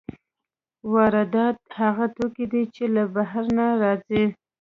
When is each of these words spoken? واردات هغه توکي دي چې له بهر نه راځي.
واردات 0.93 1.57
هغه 1.79 2.05
توکي 2.15 2.45
دي 2.51 2.63
چې 2.75 2.83
له 2.95 3.03
بهر 3.15 3.43
نه 3.57 3.65
راځي. 3.81 4.23